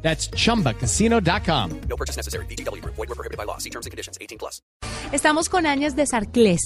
[0.00, 1.80] That's chumbacasino.com.
[1.88, 2.46] No purchase necessary.
[2.46, 2.82] BGW.
[2.84, 3.58] Void were prohibited by law.
[3.58, 4.16] See terms and conditions.
[4.20, 4.62] 18 plus.
[5.12, 6.60] Estamos con Áñez de Sarclés.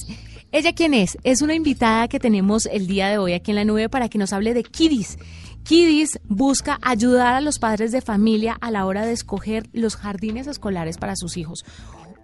[0.52, 1.16] ¿Ella quién es?
[1.24, 4.18] Es una invitada que tenemos el día de hoy aquí en la nube para que
[4.18, 5.16] nos hable de Kidis.
[5.64, 10.46] Kidis busca ayudar a los padres de familia a la hora de escoger los jardines
[10.46, 11.64] escolares para sus hijos.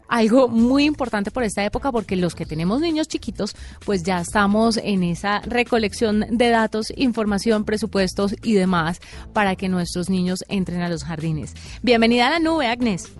[0.09, 3.55] Algo muy importante por esta época porque los que tenemos niños chiquitos
[3.85, 9.01] pues ya estamos en esa recolección de datos, información, presupuestos y demás
[9.33, 11.55] para que nuestros niños entren a los jardines.
[11.83, 13.13] Bienvenida a la nube, Agnes.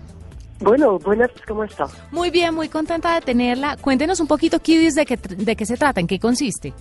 [0.61, 1.87] Bueno, buenas, ¿cómo está?
[2.11, 3.77] Muy bien, muy contenta de tenerla.
[3.77, 6.73] Cuéntenos un poquito, Kidis, de qué, de qué se trata, en qué consiste.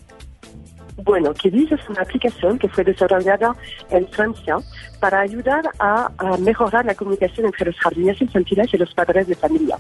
[1.05, 3.55] Bueno, Kidis es una aplicación que fue desarrollada
[3.91, 4.57] en Francia
[4.99, 9.37] para ayudar a, a mejorar la comunicación entre los jardines infantiles y los padres de
[9.37, 9.79] familia.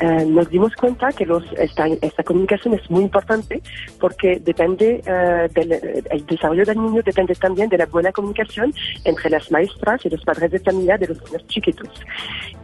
[0.00, 3.62] Eh, nos dimos cuenta que los, esta, esta comunicación es muy importante
[4.00, 5.72] porque depende eh, del
[6.10, 10.24] el desarrollo del niño depende también de la buena comunicación entre las maestras y los
[10.24, 11.88] padres de familia de los niños chiquitos.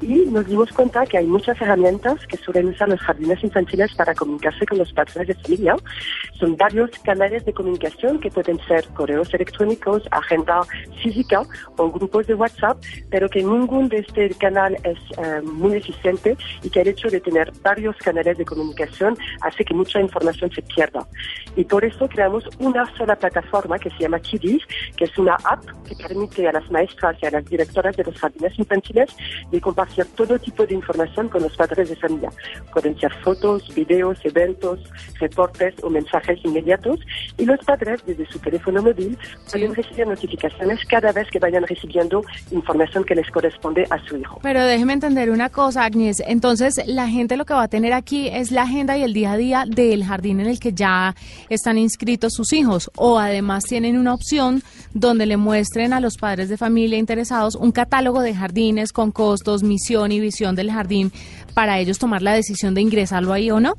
[0.00, 4.14] Y nos dimos cuenta que hay muchas herramientas que suelen usar los jardines infantiles para
[4.14, 5.76] comunicarse con los padres de familia.
[6.40, 7.83] Son varios canales de comunicación
[8.20, 10.62] que pueden ser correos electrónicos, agenda
[11.02, 11.42] física
[11.76, 12.78] o grupos de WhatsApp,
[13.10, 17.20] pero que ningún de este canal es eh, muy eficiente y que el hecho de
[17.20, 21.06] tener varios canales de comunicación hace que mucha información se pierda.
[21.56, 24.62] Y por eso creamos una sola plataforma que se llama Kidis,
[24.96, 28.18] que es una app que permite a las maestras y a las directoras de los
[28.18, 29.14] jardines infantiles
[29.50, 32.30] de compartir todo tipo de información con los padres de familia.
[32.72, 34.80] Pueden ser fotos, videos, eventos,
[35.20, 37.00] reportes o mensajes inmediatos
[37.38, 39.18] y los desde su teléfono móvil
[39.50, 44.40] pueden recibir notificaciones cada vez que vayan recibiendo información que les corresponde a su hijo.
[44.42, 46.22] Pero déjeme entender una cosa, Agnes.
[46.26, 49.32] Entonces, la gente lo que va a tener aquí es la agenda y el día
[49.32, 51.14] a día del jardín en el que ya
[51.48, 52.90] están inscritos sus hijos.
[52.96, 57.72] O además tienen una opción donde le muestren a los padres de familia interesados un
[57.72, 61.12] catálogo de jardines con costos, misión y visión del jardín
[61.54, 63.74] para ellos tomar la decisión de ingresarlo ahí o no.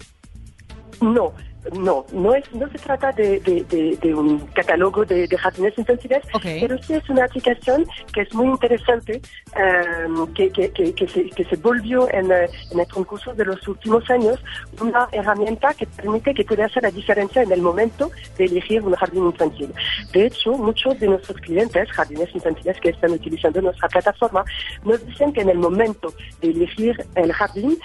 [1.01, 1.33] No,
[1.73, 6.23] no, no, es, no se trata de, de, de, de un catálogo de, jardines infantiles,
[6.41, 9.21] pero sí es una aplicación que es muy interesante,
[9.55, 13.45] eh, que, que, que, que se, que se volvió en, eh, en el transcurso de
[13.45, 14.39] los últimos años
[14.79, 18.93] una herramienta que permite que pueda hacer la diferencia en el momento de elegir un
[18.93, 19.73] jardín infantil.
[20.13, 24.43] De hecho, muchos de nuestros clientes, jardines infantiles que están utilizando nuestra plataforma,
[24.83, 27.77] nos dicen que en el momento de elegir el jardín,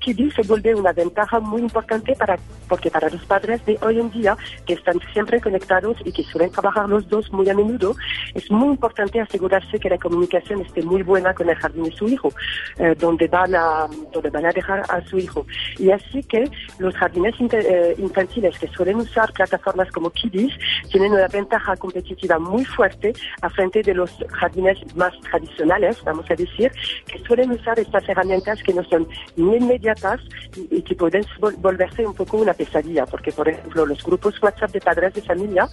[0.00, 2.38] Kiddy se vuelve una ventaja muy importante para,
[2.68, 6.50] porque para los padres de hoy en día, que están siempre conectados y que suelen
[6.50, 7.94] trabajar los dos muy a menudo,
[8.34, 12.08] es muy importante asegurarse que la comunicación esté muy buena con el jardín de su
[12.08, 12.32] hijo,
[12.78, 15.46] eh, donde, van a, donde van a dejar a su hijo.
[15.78, 20.52] Y así que los jardines eh, infantiles que suelen usar plataformas como Kiddies
[20.90, 23.12] tienen una ventaja competitiva muy fuerte
[23.42, 26.72] a frente de los jardines más tradicionales, vamos a decir,
[27.06, 29.06] que suelen usar estas herramientas que no son
[29.36, 30.20] ni inmediatas
[30.56, 34.70] y, que pueden vol- volverse un poco una pesadilla, porque por ejemplo los grupos WhatsApp
[34.72, 35.68] de padres de familia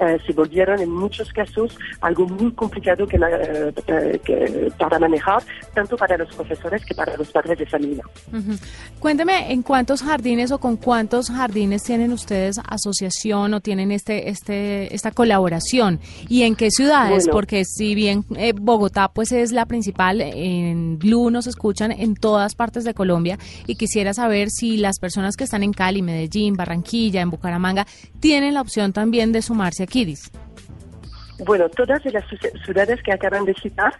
[0.00, 5.42] eh, se volvieron en muchos casos algo muy complicado que, eh, eh, que- para manejar,
[5.74, 8.04] tanto para los profesores que para los padres de familia.
[8.32, 8.52] Ujú.
[9.00, 14.94] Cuénteme, ¿en cuántos jardines o con cuántos jardines tienen ustedes asociación o tienen este, este,
[14.94, 16.00] esta colaboración?
[16.28, 17.24] ¿Y en qué ciudades?
[17.24, 17.32] Bueno.
[17.32, 22.54] Porque si bien eh, Bogotá pues es la principal, en Blue nos escuchan en todas
[22.54, 27.22] partes de Colombia y quisiera saber si las personas que están en Cali, Medellín, Barranquilla,
[27.22, 27.86] en Bucaramanga,
[28.20, 30.30] tienen la opción también de sumarse a Kidis.
[31.44, 33.94] Bueno, todas las ciu- ciudades que acaban de citar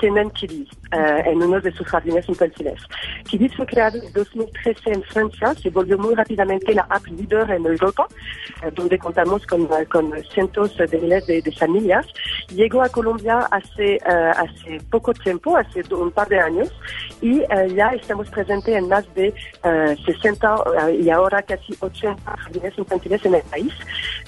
[0.00, 2.80] tienen Kiddies eh, en uno de sus jardines infantiles.
[3.24, 7.64] Kiddies fue creado en 2013 en Francia, se volvió muy rápidamente la app líder en
[7.64, 8.06] Europa,
[8.62, 12.06] eh, donde contamos con, eh, con cientos de miles de, familias.
[12.50, 14.00] Llegó a Colombia hace, eh,
[14.36, 16.70] hace poco tiempo, hace un par de años,
[17.22, 17.40] y
[17.74, 19.28] ya estamos presentes en más de
[19.64, 20.56] eh, 60
[20.88, 23.72] eh, y ahora casi 80 jardines infantiles en el país,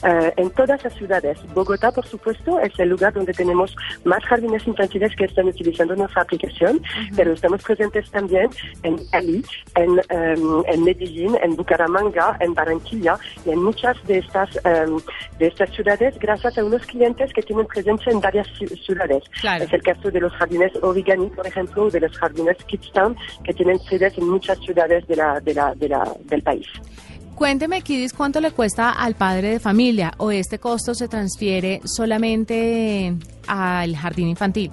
[0.02, 1.38] en todas las ciudades.
[1.54, 3.74] Bogotá, por supuesto, supuesto, es el lugar donde tenemos
[4.04, 6.80] más jardines infantiles que están utilizando nuestra aplicación,
[7.16, 8.48] pero estamos presentes también
[8.82, 9.44] en Cali,
[9.74, 14.98] en, em, en Medellín, en Bucaramanga, en Barranquilla y en muchas de estas, em,
[15.38, 19.22] de estas ciudades gracias a unos clientes que tienen presencia en varias ci- ciudades.
[19.40, 19.64] Claro.
[19.64, 23.52] Es el caso de los jardines Origami, por ejemplo, o de los jardines Kidstown, que
[23.54, 26.66] tienen sedes en muchas ciudades de la, de la, de la, del país.
[27.40, 33.14] Cuénteme, Kidis, cuánto le cuesta al padre de familia o este costo se transfiere solamente
[33.46, 34.70] al jardín infantil.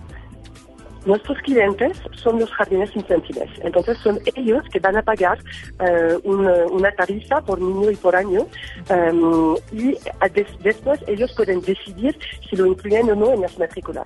[1.07, 5.37] Nuestros clientes son los jardines infantiles, entonces son ellos que van a pagar
[5.79, 8.45] eh, una, una tarifa por niño y por año
[8.89, 9.97] em, y
[10.33, 12.17] des- después ellos pueden decidir
[12.49, 14.05] si lo incluyen o no en las matrículas.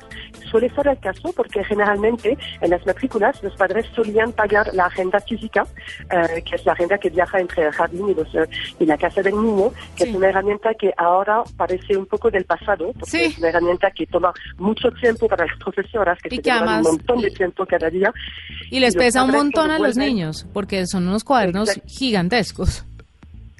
[0.49, 5.19] Suele ser el caso porque generalmente en las matrículas los padres solían pagar la agenda
[5.21, 5.65] física,
[6.11, 8.47] eh, que es la agenda que viaja entre el jardín y, los, eh,
[8.79, 10.09] y la casa del niño, que Sí.
[10.11, 13.23] es una herramienta que ahora parece un poco del pasado, porque Sí.
[13.23, 16.90] es una herramienta que toma mucho tiempo para las profesoras, que Y se que además-
[16.97, 18.13] montón de tiempo cada día.
[18.69, 21.89] Y les pesa un montón a los niños, porque son unos cuadernos Exacto.
[21.93, 22.85] gigantescos.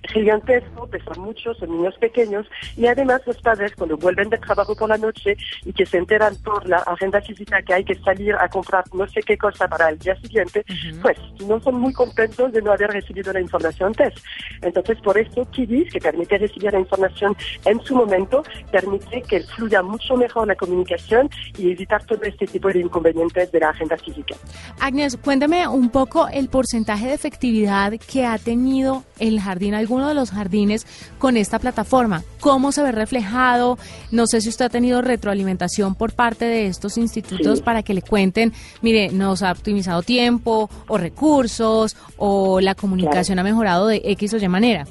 [0.04, 4.90] Gigantesco, pesan mucho, son niños pequeños y además los padres cuando vuelven de trabajo por
[4.90, 8.48] la noche y que se enteran por la agenda física que hay que salir a
[8.50, 10.66] comprar no sé qué cosa para el día siguiente,
[11.02, 14.14] pues no son muy contentos de no haber recibido la información antes.
[14.62, 19.82] Entonces por eso Kidis, que permite recibir la información en su momento, permite que fluya
[19.82, 24.36] mucho mejor la comunicación y evitar todo este tipo de inconvenientes de la agenda física.
[24.80, 30.16] Agnes, cuéntame un poco el porcentaje de efectividad que ha tenido el jardín, alguno de
[30.16, 30.86] los jardines
[31.20, 32.24] con esta plataforma.
[32.40, 33.78] ¿Cómo se ve reflejado?
[34.12, 37.64] No sé si usted ha tenido retroalimentación por parte de estos institutos Sí.
[37.64, 38.52] para que le cuenten,
[38.82, 44.38] mire, nos ha optimizado tiempo o recursos o la comunicación ha mejorado de X o
[44.38, 44.86] Y manera.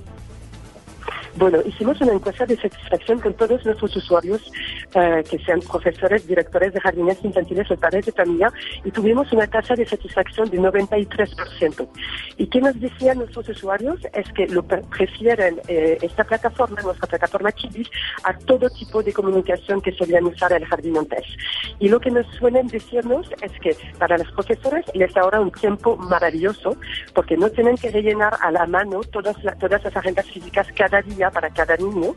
[1.40, 4.42] Bueno, hicimos una encuesta de satisfacción con todos nuestros usuarios,
[4.94, 8.52] eh, que sean profesores, directores de jardines infantiles o padres de familia,
[8.84, 11.88] y tuvimos una tasa de satisfacción de 93%.
[12.36, 13.98] ¿Y qué nos decían nuestros usuarios?
[14.12, 17.88] Es que lo pre- prefieren eh, esta plataforma, nuestra plataforma Kidis,
[18.24, 21.24] a todo tipo de comunicación que solían usar el jardín antes.
[21.78, 25.96] Y lo que nos suelen decirnos es que para los profesores les ahorra un tiempo
[25.96, 26.76] maravilloso,
[27.14, 31.29] porque no tienen que rellenar a la mano todas, todas las agendas físicas cada día
[31.30, 32.14] para cada niño.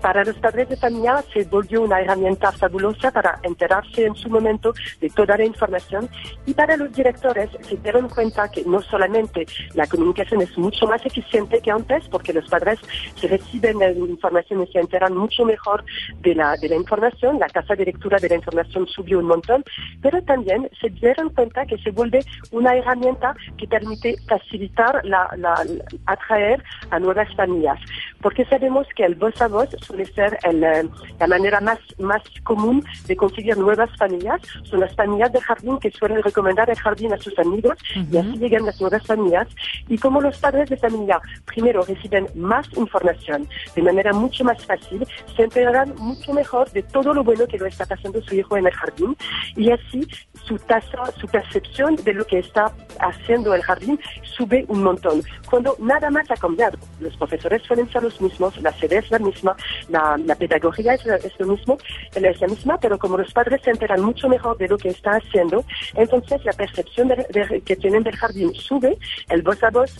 [0.00, 4.72] Para los padres de familia se volvió una herramienta fabulosa para enterarse en su momento
[5.00, 6.08] de toda la información
[6.46, 11.04] y para los directores se dieron cuenta que no solamente la comunicación es mucho más
[11.04, 12.78] eficiente que antes porque los padres
[13.16, 15.84] se reciben la información y se enteran mucho mejor
[16.20, 19.64] de la, de la información, la tasa de lectura de la información subió un montón,
[20.00, 22.20] pero también se dieron cuenta que se vuelve
[22.52, 25.62] una herramienta que permite facilitar la, la-
[26.06, 27.78] atraer a nuevas familias
[28.22, 30.88] porque sabemos que el voz a voz suele ser el, eh,
[31.18, 34.40] la manera más, más común de conseguir nuevas familias.
[34.64, 38.38] Son las familias de jardín que suelen recomendar el jardín a sus amigos y así
[38.38, 39.48] llegan las nuevas familias.
[39.88, 45.06] Y como los padres de familia primero reciben más información de manera mucho más fácil,
[45.36, 48.66] se enterarán mucho mejor de todo lo bueno que lo está pasando su hijo en
[48.66, 49.16] el jardín
[49.56, 50.06] y así
[50.44, 55.22] su tasa, su percepción de lo que está haciendo el jardín sube un montón.
[55.48, 59.18] Cuando nada más ha cambiado, los profesores suelen ser los mismos, la sede es la
[59.18, 59.56] misma,
[59.88, 61.78] la, la pedagogía es, es lo mismo,
[62.14, 65.12] es la misma, pero como los padres se enteran mucho mejor de lo que está
[65.12, 65.64] haciendo,
[65.94, 68.96] entonces la percepción de- de- que tienen del jardín sube,
[69.28, 69.90] el voz a voz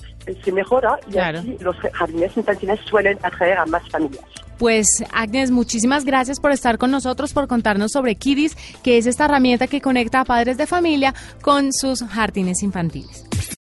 [0.44, 1.38] se mejora y Claro.
[1.40, 4.24] así los jardines infantiles suelen atraer a más familias.
[4.60, 9.24] Pues Agnes, muchísimas gracias por estar con nosotros, por contarnos sobre Kidis, que es esta
[9.24, 13.24] herramienta que conecta a padres de familia con sus jardines infantiles.